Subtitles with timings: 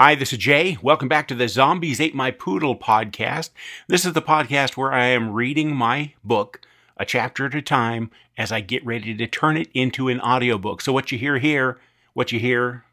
[0.00, 0.78] Hi, this is Jay.
[0.80, 3.50] Welcome back to the Zombies Ate My Poodle podcast.
[3.88, 6.60] This is the podcast where I am reading my book
[6.96, 10.82] a chapter at a time as I get ready to turn it into an audiobook.
[10.82, 11.80] So, what you hear here,
[12.14, 12.84] what you hear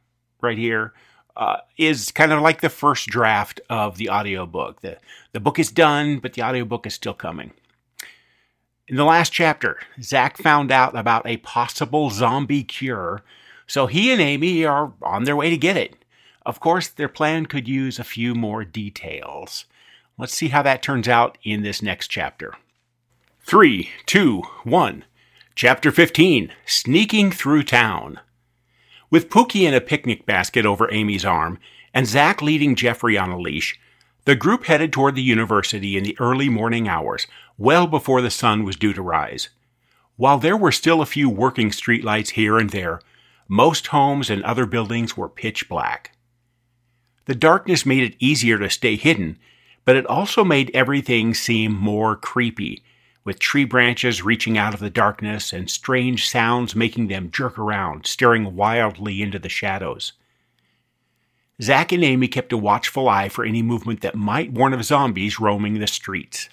[0.42, 0.94] right here,
[1.38, 4.82] uh, is kind of like the first draft of the audiobook.
[4.82, 4.98] The,
[5.32, 7.52] the book is done, but the audiobook is still coming.
[8.88, 13.22] In the last chapter, Zach found out about a possible zombie cure,
[13.68, 15.98] so he and Amy are on their way to get it.
[16.46, 19.66] Of course, their plan could use a few more details.
[20.18, 22.54] Let's see how that turns out in this next chapter.
[23.42, 25.06] Three, two, one.
[25.56, 28.20] Chapter 15 Sneaking Through Town.
[29.10, 31.60] With Pookie in a picnic basket over Amy's arm,
[31.94, 33.80] and Zach leading Jeffrey on a leash,
[34.26, 37.26] the group headed toward the university in the early morning hours,
[37.58, 39.50] well before the sun was due to rise.
[40.18, 43.00] While there were still a few working streetlights here and there,
[43.48, 46.15] most homes and other buildings were pitch black.
[47.26, 49.38] The darkness made it easier to stay hidden,
[49.84, 52.84] but it also made everything seem more creepy,
[53.24, 58.06] with tree branches reaching out of the darkness and strange sounds making them jerk around,
[58.06, 60.14] staring wildly into the shadows.
[61.62, 65.40] Zach and Amy kept a watchful eye for any movement that might warn of zombies
[65.40, 66.50] roaming the streets.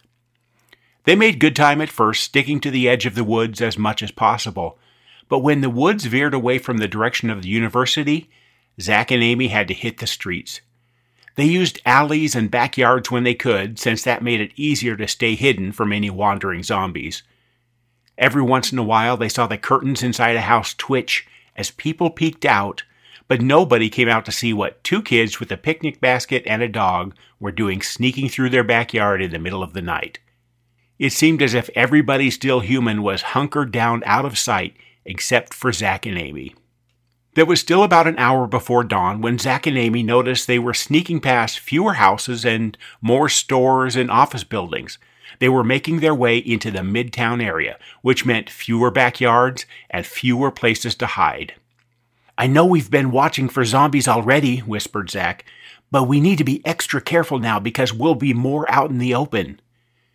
[1.04, 4.02] They made good time at first, sticking to the edge of the woods as much
[4.02, 4.78] as possible,
[5.28, 8.30] but when the woods veered away from the direction of the university,
[8.80, 10.60] Zach and Amy had to hit the streets.
[11.34, 15.34] They used alleys and backyards when they could, since that made it easier to stay
[15.34, 17.22] hidden from any wandering zombies.
[18.18, 22.10] Every once in a while, they saw the curtains inside a house twitch as people
[22.10, 22.82] peeked out,
[23.28, 26.68] but nobody came out to see what two kids with a picnic basket and a
[26.68, 30.18] dog were doing sneaking through their backyard in the middle of the night.
[30.98, 35.72] It seemed as if everybody still human was hunkered down out of sight except for
[35.72, 36.54] Zach and Amy.
[37.34, 40.74] There was still about an hour before dawn when Zach and Amy noticed they were
[40.74, 44.98] sneaking past fewer houses and more stores and office buildings.
[45.38, 50.50] They were making their way into the midtown area, which meant fewer backyards and fewer
[50.50, 51.54] places to hide.
[52.36, 55.46] I know we've been watching for zombies already, whispered Zach,
[55.90, 59.14] but we need to be extra careful now because we'll be more out in the
[59.14, 59.58] open.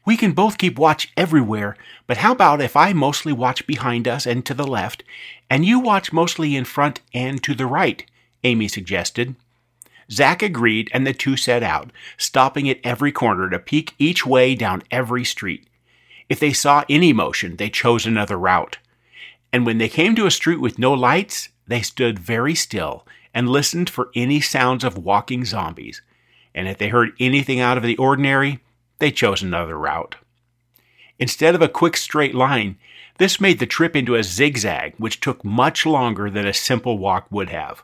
[0.08, 1.76] We can both keep watch everywhere,
[2.08, 5.04] but how about if I mostly watch behind us and to the left,
[5.50, 8.06] and you watch mostly in front and to the right?
[8.46, 9.36] Amy suggested.
[10.10, 14.56] Zach agreed, and the two set out, stopping at every corner to peek each way
[14.56, 15.68] down every street.
[16.30, 18.78] If they saw any motion, they chose another route.
[19.52, 23.50] And when they came to a street with no lights, they stood very still and
[23.50, 26.02] listened for any sounds of walking zombies.
[26.56, 28.62] And if they heard anything out of the ordinary,
[29.00, 30.16] they chose another route.
[31.20, 32.78] Instead of a quick straight line,
[33.18, 37.28] this made the trip into a zigzag, which took much longer than a simple walk
[37.32, 37.84] would have.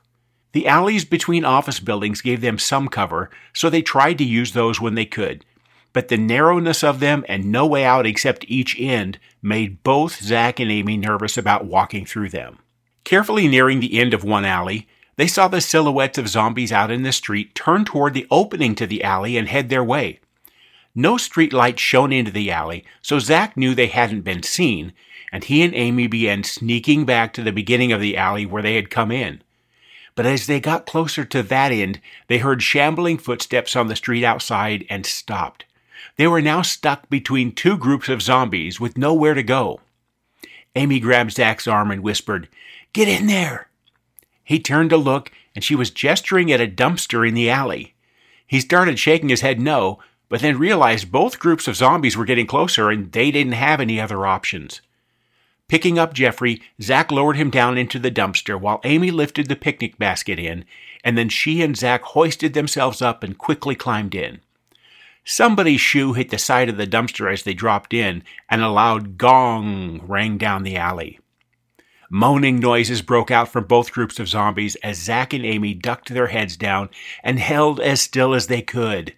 [0.52, 4.79] The alleys between office buildings gave them some cover, so they tried to use those
[4.79, 5.46] when they could.
[5.94, 10.59] But the narrowness of them and no way out except each end made both Zach
[10.59, 12.59] and Amy nervous about walking through them.
[13.03, 17.03] Carefully nearing the end of one alley, they saw the silhouettes of zombies out in
[17.03, 20.19] the street turn toward the opening to the alley and head their way.
[20.96, 24.94] No street light shone into the alley, so Zach knew they hadn't been seen,
[25.31, 28.76] and he and Amy began sneaking back to the beginning of the alley where they
[28.76, 29.42] had come in.
[30.16, 34.24] But as they got closer to that end, they heard shambling footsteps on the street
[34.24, 35.66] outside and stopped.
[36.18, 39.80] They were now stuck between two groups of zombies with nowhere to go.
[40.76, 42.48] Amy grabbed Zach's arm and whispered,
[42.94, 43.70] Get in there!
[44.44, 47.96] He turned to look, and she was gesturing at a dumpster in the alley.
[48.46, 50.00] He started shaking his head no,
[50.34, 54.02] but then realized both groups of zombies were getting closer and they didn't have any
[54.02, 54.82] other options.
[55.68, 60.00] Picking up Jeffrey, Zach lowered him down into the dumpster while Amy lifted the picnic
[60.00, 60.66] basket in,
[61.04, 64.42] and then she and Zach hoisted themselves up and quickly climbed in.
[65.24, 69.20] Somebody's shoe hit the side of the dumpster as they dropped in, and a loud
[69.20, 71.20] gong rang down the alley.
[72.10, 76.30] Moaning noises broke out from both groups of zombies as Zach and Amy ducked their
[76.30, 76.90] heads down
[77.24, 79.14] and held as still as they could.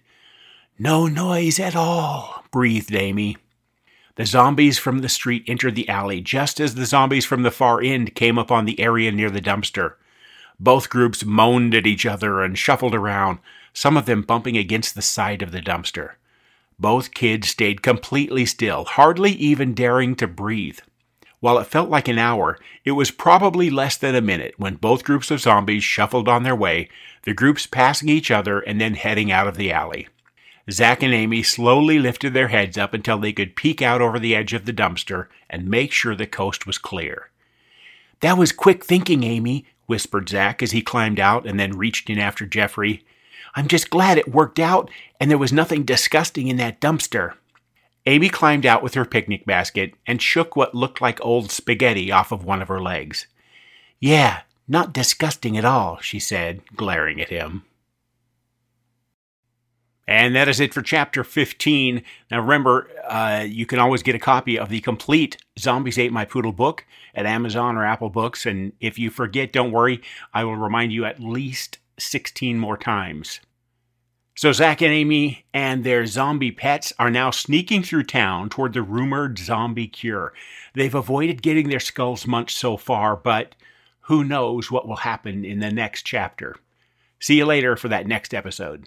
[0.78, 3.38] No noise at all, breathed Amy.
[4.16, 7.80] The zombies from the street entered the alley just as the zombies from the far
[7.80, 9.94] end came upon the area near the dumpster.
[10.60, 13.38] Both groups moaned at each other and shuffled around,
[13.72, 16.16] some of them bumping against the side of the dumpster.
[16.78, 20.80] Both kids stayed completely still, hardly even daring to breathe.
[21.40, 25.04] While it felt like an hour, it was probably less than a minute when both
[25.04, 26.90] groups of zombies shuffled on their way,
[27.22, 30.08] the groups passing each other and then heading out of the alley.
[30.70, 34.34] Zach and Amy slowly lifted their heads up until they could peek out over the
[34.34, 37.30] edge of the dumpster and make sure the coast was clear.
[38.20, 42.18] That was quick thinking, Amy, whispered Zach as he climbed out and then reached in
[42.18, 43.04] after Jeffrey.
[43.54, 44.90] I'm just glad it worked out
[45.20, 47.34] and there was nothing disgusting in that dumpster.
[48.04, 52.32] Amy climbed out with her picnic basket and shook what looked like old spaghetti off
[52.32, 53.26] of one of her legs.
[54.00, 57.64] Yeah, not disgusting at all, she said, glaring at him.
[60.08, 62.02] And that is it for chapter 15.
[62.30, 66.24] Now remember, uh, you can always get a copy of the complete Zombies Ate My
[66.24, 68.46] Poodle book at Amazon or Apple Books.
[68.46, 70.00] And if you forget, don't worry,
[70.32, 73.40] I will remind you at least 16 more times.
[74.36, 78.82] So Zach and Amy and their zombie pets are now sneaking through town toward the
[78.82, 80.34] rumored zombie cure.
[80.74, 83.54] They've avoided getting their skulls munched so far, but
[84.02, 86.54] who knows what will happen in the next chapter.
[87.18, 88.86] See you later for that next episode.